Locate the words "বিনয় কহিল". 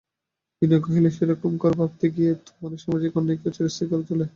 0.61-1.05